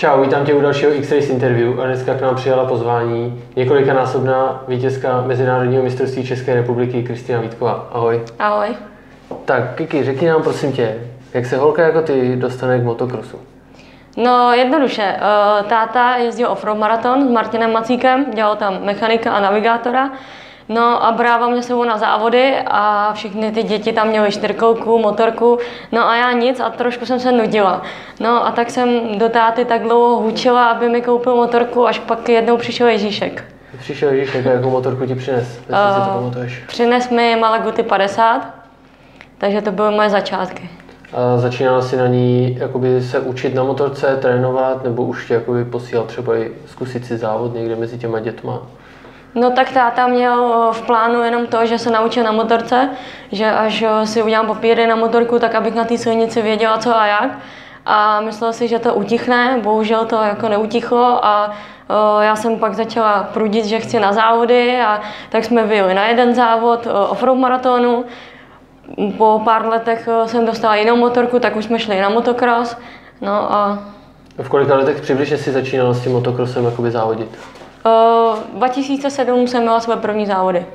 [0.00, 5.22] Čau, vítám tě u dalšího X-Race interview a dneska k nám přijala pozvání několikanásobná vítězka
[5.26, 7.88] Mezinárodního mistrovství České republiky Kristina Vítková.
[7.92, 8.22] Ahoj.
[8.38, 8.68] Ahoj.
[9.44, 10.94] Tak Kiki, řekni nám prosím tě,
[11.34, 13.38] jak se holka jako ty dostane k motokrosu?
[14.16, 20.10] No jednoduše, eh, táta jezdil off-road maraton s Martinem Macíkem, dělal tam mechanika a navigátora.
[20.70, 25.58] No a brával mě sebou na závody a všechny ty děti tam měly čtyřkolku, motorku,
[25.92, 27.82] no a já nic a trošku jsem se nudila.
[28.20, 32.28] No a tak jsem do táty tak dlouho hučila, aby mi koupil motorku, až pak
[32.28, 33.44] jednou přišel Ježíšek.
[33.78, 36.62] Přišel Ježíšek a jakou motorku ti přines, uh, si to pamatuješ?
[36.66, 38.54] Přines mi Malaguty 50,
[39.38, 40.70] takže to byly moje začátky.
[41.12, 45.64] A začínala si na ní jakoby se učit na motorce, trénovat, nebo už tě jakoby
[45.64, 48.62] posílal třeba i zkusit si závod někde mezi těma dětma?
[49.34, 52.90] No tak táta měl v plánu jenom to, že se naučil na motorce,
[53.32, 57.06] že až si udělám papíry na motorku, tak abych na té silnici věděla co a
[57.06, 57.38] jak.
[57.86, 61.50] A myslel si, že to utichne, bohužel to jako neutichlo a
[62.20, 66.34] já jsem pak začala prudit, že chci na závody a tak jsme vyjeli na jeden
[66.34, 68.04] závod offroad maratonu.
[69.18, 72.76] Po pár letech jsem dostala jinou motorku, tak už jsme šli na motocross.
[73.20, 73.78] No a...
[74.42, 77.38] V kolika letech přibližně si začínala s tím motokrosem závodit?
[77.84, 80.66] Uh, 2007 jsem měla své první závody.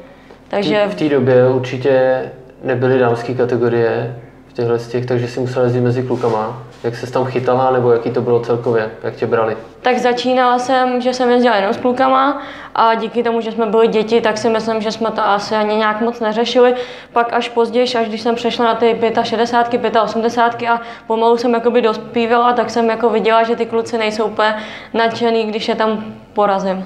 [0.48, 0.88] Takže...
[0.88, 2.22] V té době určitě
[2.64, 6.64] nebyly dámské kategorie v těchto těch, takže si musela jezdit mezi klukama.
[6.86, 9.58] Jak se tam chytala, nebo jaký to bylo celkově, jak tě brali?
[9.82, 12.42] Tak začínala jsem, že jsem jezdila jenom s klukama
[12.76, 15.76] a díky tomu, že jsme byli děti, tak si myslím, že jsme to asi ani
[15.76, 16.76] nějak moc neřešili.
[17.14, 21.82] Pak až později, až když jsem přešla na ty 65, 85 a pomalu jsem jakoby
[21.82, 24.56] dospívala, tak jsem jako viděla, že ty kluci nejsou úplně
[24.94, 26.86] nadšený, když je tam porazím.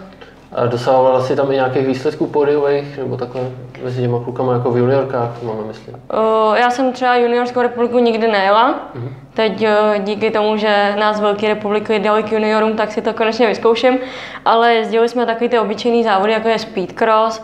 [0.52, 3.42] A dosahovala si tam i nějakých výsledků pódiových, nebo takhle
[3.84, 5.96] mezi těma klukama jako v juniorkách, to máme myslím?
[5.96, 8.74] Uh, já jsem třeba juniorskou republiku nikdy nejela.
[8.96, 9.10] Uh-huh.
[9.34, 13.48] Teď uh, díky tomu, že nás Velké republiky dali k juniorům, tak si to konečně
[13.48, 14.00] vyzkouším.
[14.46, 17.42] Ale jezdili jsme takový ty obyčejný závody, jako je speedcross,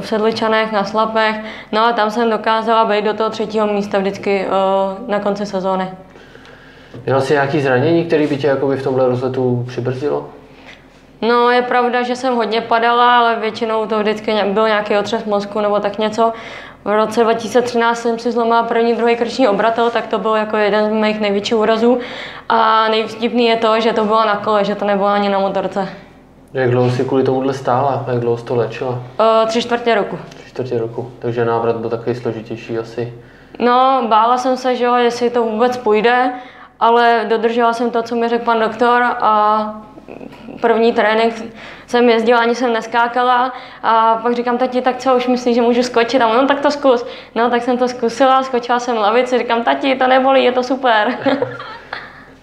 [0.00, 1.36] v Sedličanech, na Slapech.
[1.72, 5.90] No a tam jsem dokázala být do toho třetího místa vždycky uh, na konci sezóny.
[7.04, 10.28] Měla jsi nějaké zranění, které by tě v tomhle rozletu přibrzdilo?
[11.22, 15.60] No je pravda, že jsem hodně padala, ale většinou to vždycky byl nějaký otřes mozku
[15.60, 16.32] nebo tak něco.
[16.84, 20.90] V roce 2013 jsem si zlomila první, druhý krční obratel, tak to byl jako jeden
[20.90, 21.98] z mých největších úrazů.
[22.48, 25.88] A nejvtipný je to, že to bylo na kole, že to nebylo ani na motorce.
[26.52, 28.04] Jak dlouho jsi kvůli tomuhle stála?
[28.08, 28.90] Jak dlouho jsi to léčila?
[28.90, 30.18] Uh, tři čtvrtě roku.
[30.28, 33.12] Tři čtvrtě roku, takže návrat byl takový složitější asi.
[33.58, 36.32] No, bála jsem se, že jo, jestli to vůbec půjde,
[36.80, 39.74] ale dodržela jsem to, co mi řekl pan doktor a
[40.60, 41.34] první trénink
[41.86, 45.82] jsem jezdila, ani jsem neskákala a pak říkám tati, tak co, už myslíš, že můžu
[45.82, 46.22] skočit?
[46.22, 47.06] A no tak to zkus.
[47.34, 51.18] No tak jsem to zkusila, skočila jsem lavici, říkám tati, to nebolí, je to super.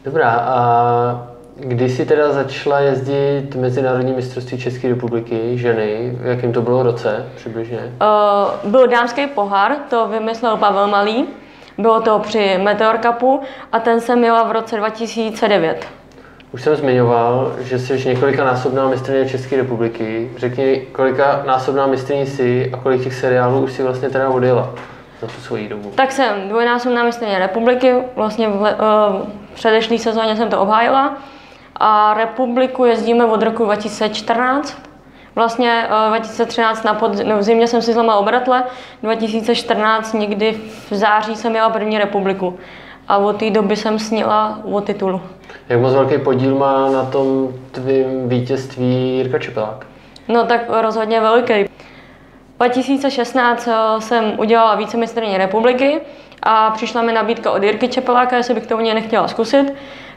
[0.06, 6.18] Dobrá, a kdy jsi teda začala jezdit Mezinárodní mistrovství České republiky ženy?
[6.22, 7.80] V jakém to bylo roce přibližně?
[8.64, 11.28] Uh, byl dámský pohár, to vymyslel Pavel Malý.
[11.78, 16.01] Bylo to při Meteor Cupu a ten jsem měla v roce 2009.
[16.54, 20.32] Už jsem zmiňoval, že jsi několika násobná mistrně České republiky.
[20.38, 24.74] Řekni, kolika násobná mistrní jsi a kolik těch seriálů už si vlastně teda odjela
[25.22, 25.92] za tu svoji dobu?
[25.96, 31.18] Tak jsem dvojnásobná mistrně republiky, vlastně v, le, uh, předešlý sezóně jsem to obhájila
[31.76, 34.82] a republiku jezdíme od roku 2014.
[35.36, 38.64] Vlastně uh, 2013 na pod, no, v zimě jsem si zlomila obratle,
[39.04, 40.58] 2014 někdy
[40.90, 42.60] v září jsem měla první republiku
[43.12, 45.22] a od té doby jsem snila o titulu.
[45.70, 49.86] Jak moc velký podíl má na tom tvým vítězství Jirka Čepelák?
[50.28, 51.54] No tak rozhodně velký.
[52.58, 56.02] 2016 eh, jsem udělala vícemistrně republiky
[56.44, 59.74] a přišla mi nabídka od Jirky Čepeláka, jestli bych to u něj nechtěla zkusit.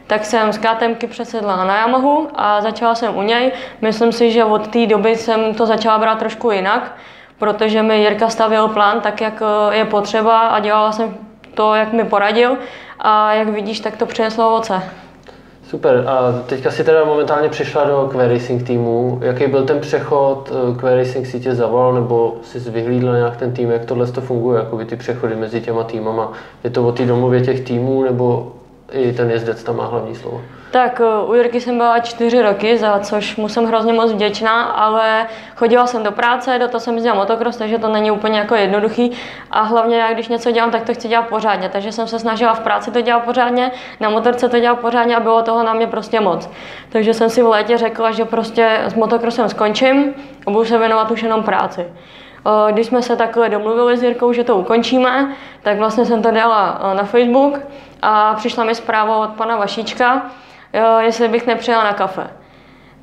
[0.07, 3.51] Tak jsem z KTMky přesedla na Yamahu a začala jsem u něj.
[3.81, 6.95] Myslím si, že od té doby jsem to začala brát trošku jinak,
[7.39, 11.17] protože mi Jirka stavil plán tak, jak eh, je potřeba a dělala jsem
[11.55, 12.57] to, jak mi poradil
[13.07, 14.81] a jak vidíš, tak to přineslo ovoce.
[15.69, 16.03] Super.
[16.07, 19.19] A teďka si teda momentálně přišla do Quay Racing týmu.
[19.21, 20.51] Jaký byl ten přechod?
[20.51, 23.71] Eh, Quay Racing si tě zavolal nebo jsi vyhlídla nějak ten tým?
[23.71, 26.31] Jak tohle to funguje, jakoby ty přechody mezi těma týmama?
[26.63, 28.51] Je to o té domluvě těch týmů nebo
[28.91, 30.41] i ten jezdec tam má hlavní slovo?
[30.71, 34.63] Tak eh, u Jirky jsem byla čtyři roky, za což mu jsem hrozně moc vděčná,
[34.63, 38.55] ale chodila jsem do práce, do toho jsem jezdila motocross, takže to není úplně jako
[38.55, 39.11] jednoduchý.
[39.51, 41.69] A hlavně já, když něco dělám, tak to chci dělat pořádně.
[41.69, 45.19] Takže jsem se snažila v práci to dělat pořádně, na motorce to dělat pořádně a
[45.19, 46.49] bylo toho na mě prostě moc.
[46.89, 50.13] Takže jsem si v létě řekla, že prostě s motocrossem skončím
[50.47, 51.85] a budu se věnovat už jenom práci.
[52.71, 56.81] Když jsme se takhle domluvili s Jirkou, že to ukončíme, tak vlastně jsem to dala
[56.81, 57.59] eh, na Facebook
[58.01, 60.21] a přišla mi zpráva od pana Vašíčka,
[60.73, 62.27] jo, jestli bych nepřijela na kafe.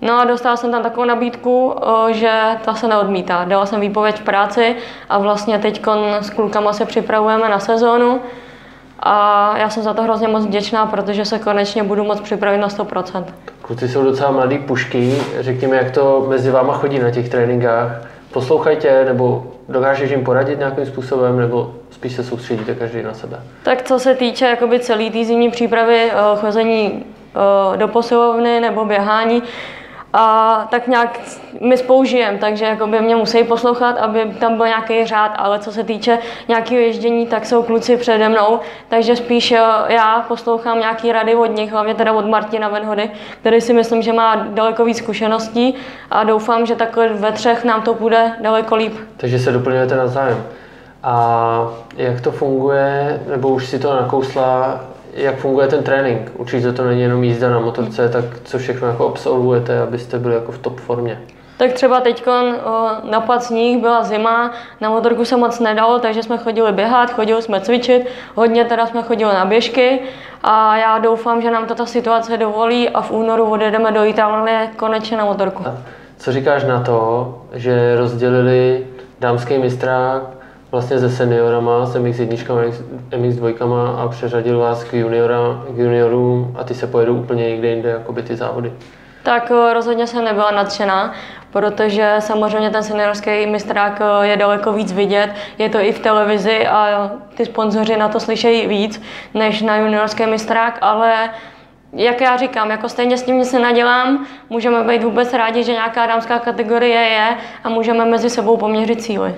[0.00, 1.74] No a dostala jsem tam takovou nabídku,
[2.10, 3.44] že ta se neodmítá.
[3.44, 4.76] Dala jsem výpověď v práci
[5.08, 5.82] a vlastně teď
[6.20, 8.20] s klukama se připravujeme na sezónu.
[9.00, 12.68] A já jsem za to hrozně moc vděčná, protože se konečně budu moc připravit na
[12.68, 13.24] 100%.
[13.62, 18.11] Kluci jsou docela mladý pušky, řekněme, jak to mezi váma chodí na těch tréninkách.
[18.32, 23.40] Poslouchajte, nebo dokážeš jim poradit nějakým způsobem, nebo spíš se soustředíte každý na sebe?
[23.62, 27.04] Tak co se týče celý té zimní přípravy, eh, chození
[27.74, 29.42] eh, do posilovny nebo běhání,
[30.12, 31.20] a tak nějak
[31.60, 35.58] my spolu žijeme, takže jako by mě musí poslouchat, aby tam byl nějaký řád, ale
[35.58, 36.18] co se týče
[36.48, 41.46] nějakého ježdění, tak jsou kluci přede mnou, takže spíš eh, já poslouchám nějaký rady od
[41.46, 43.10] nich, hlavně teda od Martina Venhody,
[43.40, 45.74] který si myslím, že má daleko víc zkušeností
[46.10, 48.96] a doufám, že takhle ve třech nám to půjde daleko líp.
[49.16, 50.44] Takže se doplňujete navzájem.
[51.02, 54.80] A jak to funguje, nebo už si to nakousla,
[55.12, 56.32] jak funguje ten trénink?
[56.36, 60.52] Určitě to není jenom jízda na motorce, tak co všechno jako absolvujete, abyste byli jako
[60.52, 61.20] v top formě?
[61.56, 62.24] Tak třeba teď
[63.10, 67.60] napad sníh, byla zima, na motorku se moc nedalo, takže jsme chodili běhat, chodili jsme
[67.60, 70.00] cvičit, hodně teda jsme chodili na běžky
[70.42, 75.16] a já doufám, že nám tato situace dovolí a v únoru odjedeme do Itálie konečně
[75.16, 75.62] na motorku.
[75.66, 75.74] A
[76.18, 78.86] co říkáš na to, že rozdělili
[79.20, 80.22] dámský mistrák
[80.72, 82.72] vlastně se seniorama, s MX1,
[83.10, 85.38] MX2 a přeřadil vás k, juniora,
[85.74, 88.72] k juniorům a ty se pojedou úplně někde jinde, jako by ty závody?
[89.22, 91.12] Tak eh, rozhodně jsem nebyla nadšená,
[91.50, 96.66] protože samozřejmě ten seniorský mistrák eh, je daleko víc vidět, je to i v televizi
[96.66, 99.02] a ty sponzoři na to slyšejí víc
[99.34, 101.30] než na juniorský mistrák, ale
[101.92, 106.06] jak já říkám, jako stejně s tím nic nenadělám, můžeme být vůbec rádi, že nějaká
[106.06, 109.34] dámská kategorie je a můžeme mezi sebou poměřit síly.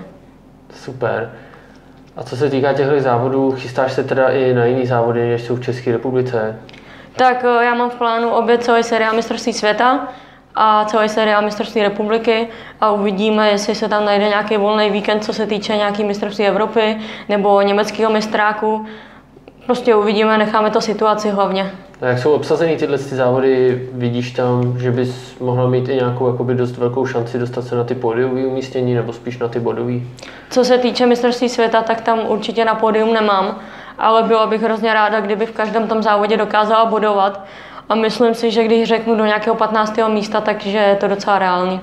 [0.75, 1.33] Super.
[2.17, 5.57] A co se týká těchto závodů, chystáš se teda i na jiné závody, než jsou
[5.57, 6.59] v České republice?
[7.17, 10.09] Tak eh, já mám v plánu obě celé série mistrovství světa
[10.55, 12.49] a celé série mistrovství republiky
[12.81, 16.97] a uvidíme, jestli se tam najde nějaký volný víkend, co se týče nějaký mistrovství Evropy
[17.29, 18.87] nebo německého mistráku.
[19.67, 21.71] Prostě uvidíme, necháme to situaci hlavně.
[22.05, 26.27] A jak jsou obsazený tyhle ty závody, vidíš tam, že bys mohla mít i nějakou
[26.27, 29.93] jakoby dost velkou šanci dostat se na ty pódiové umístění nebo spíš na ty bodové?
[30.51, 33.59] Co se týče mistrovství světa, tak tam určitě na pódium nemám,
[33.99, 37.45] ale byla bych hrozně ráda, kdyby v každém tom závodě dokázala bodovat.
[37.89, 39.99] A myslím si, že když řeknu do nějakého 15.
[40.09, 41.81] místa, takže je to docela reálný.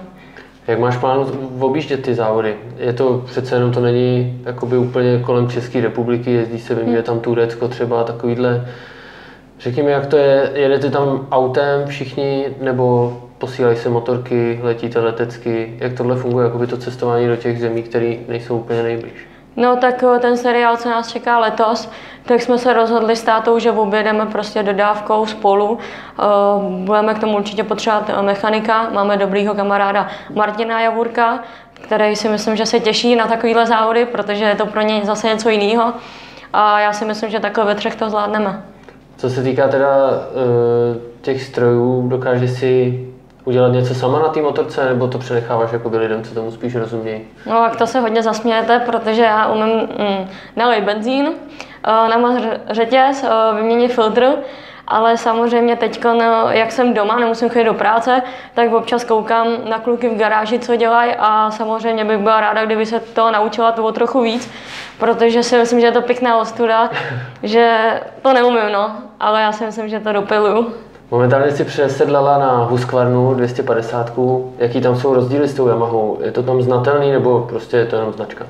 [0.68, 1.26] Jak máš plán
[1.60, 2.56] objíždět ty závody?
[2.78, 7.04] Je to přece jenom to není jakoby úplně kolem České republiky, jezdí se, vím, hmm.
[7.04, 8.66] tam Turecko třeba, takovýhle
[9.62, 15.78] Řekni mi, jak to je, jedete tam autem všichni, nebo posílají se motorky, letíte letecky,
[15.80, 19.14] jak tohle funguje, jakoby to cestování do těch zemí, které nejsou úplně nejblíž?
[19.56, 21.92] No tak eh, ten seriál, co nás čeká letos,
[22.26, 25.80] tak jsme se rozhodli s tátou, že objedeme prostě dodávkou spolu.
[25.80, 26.24] Eh,
[26.86, 31.40] budeme k tomu určitě potřebovat mechanika, máme dobrýho kamaráda Martina Javurka,
[31.74, 35.28] který si myslím, že se těší na takovéhle závody, protože je to pro něj zase
[35.28, 35.94] něco jiného.
[36.54, 38.71] A já si myslím, že takhle ve třech to zvládneme.
[39.22, 43.00] Co se týká teda uh, těch strojů, dokáže si
[43.46, 47.22] udělat něco sama na té motorce, nebo to přenecháváš jako lidem, co tomu spíš rozumějí?
[47.46, 53.24] No, tak to se hodně zasmějete, protože já umím mm, nalej benzín, uh, namaz řetěz,
[53.24, 54.28] uh, vyměnit filtr,
[54.92, 58.22] ale samozřejmě teď, no, jak jsem doma, nemusím chodit do práce,
[58.54, 62.86] tak občas koukám na kluky v garáži, co dělají a samozřejmě bych byla ráda, kdyby
[62.86, 64.52] se to naučila to o trochu víc,
[65.00, 66.90] protože si myslím, že je to pěkná ostuda,
[67.44, 67.80] že
[68.22, 70.74] to neumím, no, ale já si myslím, že to dopiluju.
[71.12, 74.12] Momentálně si přesedlala na Husqvarnu 250.
[74.58, 76.18] Jaký tam jsou rozdíly s tou Yamahou?
[76.24, 78.46] Je to tam znatelný nebo prostě je to jenom značka?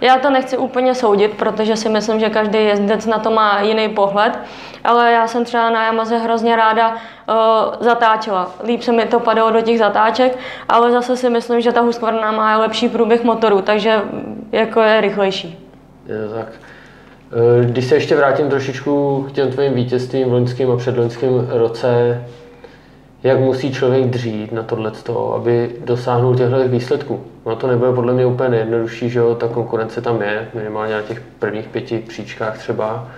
[0.00, 3.88] Já to nechci úplně soudit, protože si myslím, že každý jezdec na to má jiný
[3.88, 4.38] pohled,
[4.84, 6.94] ale já jsem třeba na Yamaze hrozně ráda uh,
[7.80, 8.50] zatáčela.
[8.64, 10.38] Líp se mi to padalo do těch zatáček,
[10.68, 14.02] ale zase si myslím, že ta Husqvarna má lepší průběh motoru, takže
[14.52, 15.68] jako je rychlejší.
[16.06, 16.48] Je, tak.
[17.32, 22.24] Eh, když se ještě vrátím trošičku k těm tvým vítězstvím v loňském a předloňském roce,
[23.22, 24.92] jak musí člověk dřít na tohle,
[25.34, 27.20] aby dosáhnul těchto výsledků.
[27.46, 31.02] No to nebude podle mě úplně nejjednodušší, že jo, ta konkurence tam je, minimálně na
[31.02, 33.08] těch prvních pěti příčkách třeba.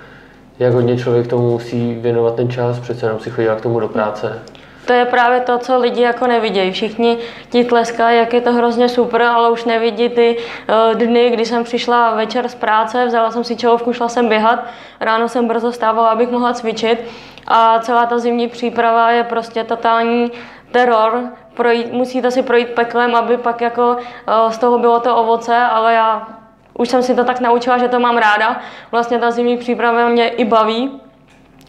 [0.58, 3.88] Jak hodně člověk tomu musí věnovat ten čas, přece jenom si chodí k tomu do
[3.88, 4.38] práce.
[4.86, 6.72] To je právě to, co lidi jako nevidějí.
[6.72, 7.18] Všichni
[7.50, 11.64] ti tleskají, jak je to hrozně super, ale už nevidí ty uh, dny, kdy jsem
[11.64, 14.64] přišla večer z práce, vzala jsem si čelovku, šla jsem běhat,
[15.00, 17.04] ráno jsem brzo stávala, abych mohla cvičit
[17.46, 20.32] a celá ta zimní příprava je prostě totální
[20.72, 21.22] teror.
[21.54, 25.94] Projít, musíte si projít peklem, aby pak jako uh, z toho bylo to ovoce, ale
[25.94, 26.28] já
[26.74, 28.60] už jsem si to tak naučila, že to mám ráda.
[28.90, 31.00] Vlastně ta zimní příprava mě i baví,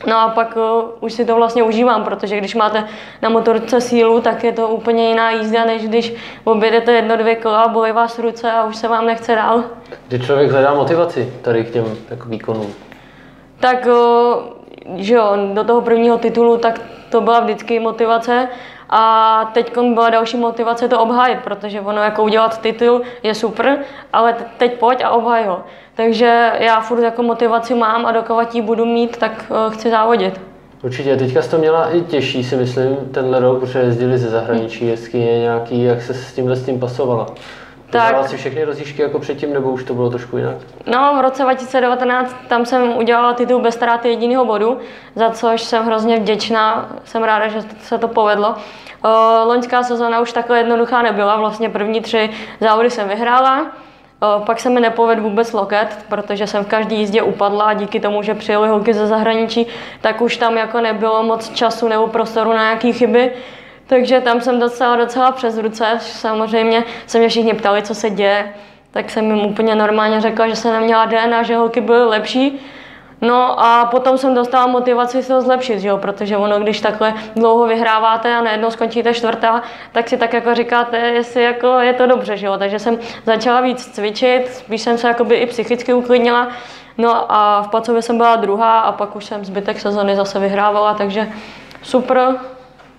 [0.07, 2.83] No a pak uh, už si to vlastně užívám, protože když máte
[3.21, 7.67] na motorce sílu, tak je to úplně jiná jízda, než když objedete jedno, dvě kola,
[7.67, 9.63] bolí vás ruce a už se vám nechce dál.
[10.07, 12.73] Kdy člověk hledá motivaci tady k těm jako výkonům?
[13.59, 18.47] Tak, uh, že jo, do toho prvního titulu, tak to byla vždycky motivace
[18.91, 23.77] a teď byla další motivace to obhájit, protože ono jako udělat titul je super,
[24.13, 25.63] ale teď pojď a obhaj ho.
[25.95, 28.11] Takže já furt jako motivaci mám a
[28.53, 30.41] ji budu mít, tak uh, chci závodit.
[30.83, 34.87] Určitě, teďka jsi to měla i těžší, si myslím, tenhle rok, protože jezdili ze zahraničí,
[34.87, 37.27] jeskyně nějaký, jak se s tímhle s tím pasovala.
[37.91, 38.27] Tak.
[38.27, 40.55] si všechny rozjížďky jako předtím, nebo už to bylo trošku jinak?
[40.85, 44.77] No, v roce 2019 tam jsem udělala titul bez ztráty jediného bodu,
[45.15, 48.55] za což jsem hrozně vděčná, jsem ráda, že se to povedlo.
[49.45, 52.29] Loňská sezóna už takhle jednoduchá nebyla, vlastně první tři
[52.59, 53.67] závody jsem vyhrála,
[54.45, 58.23] pak se mi nepovedl vůbec loket, protože jsem v každé jízdě upadla a díky tomu,
[58.23, 59.67] že přijeli holky ze zahraničí,
[60.01, 63.31] tak už tam jako nebylo moc času nebo prostoru na nějaké chyby.
[63.91, 65.97] Takže tam jsem docela, docela přes ruce.
[65.99, 68.53] Samozřejmě se mě všichni ptali, co se děje.
[68.91, 72.59] Tak jsem jim úplně normálně řekla, že jsem neměla den a že holky byly lepší.
[73.21, 75.97] No a potom jsem dostala motivaci se to zlepšit, že jo?
[75.97, 80.97] protože ono, když takhle dlouho vyhráváte a najednou skončíte čtvrtá, tak si tak jako říkáte,
[80.97, 82.57] jestli jako je to dobře, že jo?
[82.57, 86.47] takže jsem začala víc cvičit, spíš jsem se jakoby i psychicky uklidnila,
[86.97, 90.93] no a v Pacově jsem byla druhá a pak už jsem zbytek sezony zase vyhrávala,
[90.93, 91.27] takže
[91.81, 92.37] super,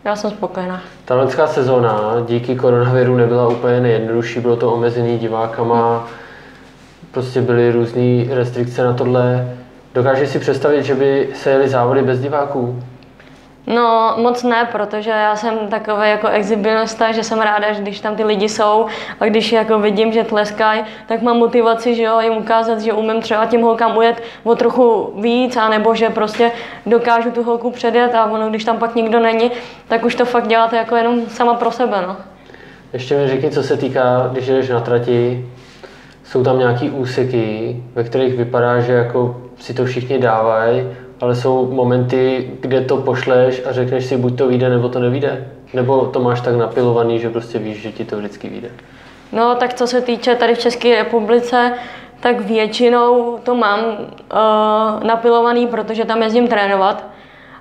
[0.04, 0.82] já jsem spokojená.
[1.04, 6.08] Ta loňská sezóna díky koronaviru nebyla úplně nejjednodušší, bylo to omezený divákama,
[7.10, 9.56] prostě byly různé restrikce na tohle.
[9.94, 12.82] Dokážeš si představit, že by se jeli závody bez diváků?
[13.66, 18.16] No moc ne, protože já jsem takový jako exhibionista, že jsem ráda, že když tam
[18.16, 18.86] ty lidi jsou
[19.20, 23.22] a když jako vidím, že tleskají, tak mám motivaci, že jo, jim ukázat, že umím
[23.22, 26.52] třeba těm holkám ujet o trochu víc, anebo že prostě
[26.86, 29.50] dokážu tu holku předjet a ono, když tam pak nikdo není,
[29.88, 32.16] tak už to fakt děláte jako jenom sama pro sebe, no.
[32.92, 35.48] Ještě mi řekni, co se týká, když jdeš na trati,
[36.24, 40.86] jsou tam nějaký úseky, ve kterých vypadá, že jako si to všichni dávají,
[41.22, 45.48] ale jsou momenty, kde to pošleš a řekneš si, buď to vyjde, nebo to nevíde.
[45.74, 48.70] Nebo to máš tak napilovaný, že prostě víš, že ti to vždycky vyjde.
[49.32, 51.72] No, tak co se týče tady v České republice,
[52.20, 57.04] tak většinou to mám uh, napilovaný, protože tam jezdím trénovat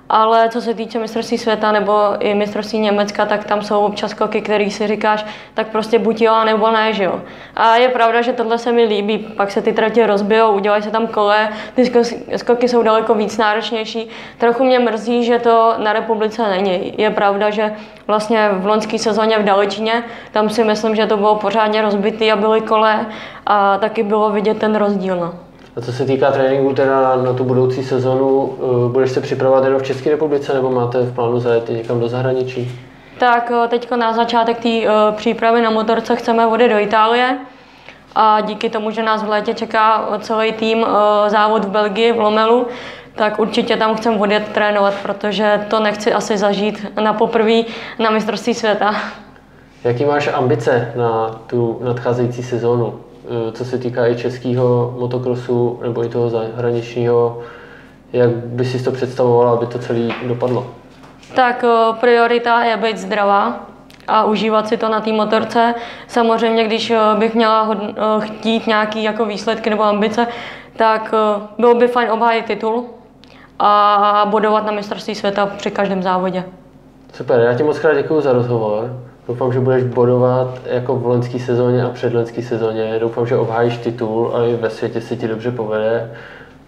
[0.08, 4.40] ale co se týče mistrovství světa nebo i mistrovství Německa, tak tam jsou občas skoky,
[4.40, 7.20] který si říkáš, tak prostě buď jo, nebo ne, že jo.
[7.56, 10.90] A je pravda, že tohle se mi líbí, pak se ty tratě rozbijou, udělají se
[10.90, 11.92] tam kole, ty
[12.36, 14.08] skoky jsou daleko víc náročnější.
[14.38, 16.94] Trochu mě mrzí, že to na republice není.
[16.98, 17.74] Je pravda, že
[18.06, 22.36] vlastně v loňské sezóně v Daličině, tam si myslím, že to bylo pořádně rozbitý a
[22.36, 23.06] byly kole
[23.46, 25.16] a taky bylo vidět ten rozdíl.
[25.16, 25.34] No.
[25.76, 29.80] A co se týká tréninku teda na tu budoucí sezonu, eh, budeš se připravovat jenom
[29.80, 32.80] v České republice nebo máte v plánu zajet někam do zahraničí?
[33.18, 37.38] Tak eh, teď na začátek té uh, přípravy na motorce chceme odjet do Itálie
[38.14, 40.86] a díky tomu, že nás v létě čeká celý tým
[41.26, 42.66] závod v Belgii, v Lomelu,
[43.14, 47.62] tak určitě tam chcem odjet trénovat, protože to nechci asi zažít na poprvé
[47.98, 48.94] na mistrovství světa.
[49.84, 53.00] Jaký máš ambice na tu nadcházející sezónu?
[53.24, 57.38] Eh, co se týká i českého motokrosu nebo i toho zahraničního,
[58.12, 60.66] jak by si to představovala, aby to celé dopadlo?
[61.34, 63.66] Tak eh, priorita je být zdravá
[64.08, 65.74] a užívat si to na té motorce.
[66.08, 67.76] Samozřejmě, když eh, bych měla
[68.18, 70.26] chtít nějaký jako výsledky nebo ambice,
[70.76, 71.14] tak
[71.58, 72.84] bylo by fajn obhájit titul
[73.58, 76.44] a bodovat na mistrovství světa při každém závodě.
[77.12, 79.11] Super, já ti moc krát děkuji za rozhovor.
[79.32, 82.98] Doufám, že budeš bodovat jako v loňské sezóně a předloňské sezóně.
[83.00, 86.10] Doufám, že obhájíš titul a i ve světě se ti dobře povede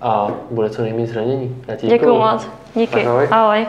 [0.00, 1.56] a bude co nejméně zranění.
[1.80, 2.48] Děkuji moc.
[2.74, 3.06] Díky.
[3.06, 3.28] Ahoj.
[3.30, 3.66] Ahoj.